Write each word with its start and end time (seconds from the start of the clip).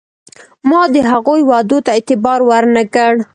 ما 0.69 0.81
د 0.93 0.95
هغوی 1.11 1.41
وعدو 1.49 1.77
ته 1.85 1.89
اعتبار 1.95 2.39
ور 2.49 2.63
نه 2.75 2.83
کړ. 2.93 3.13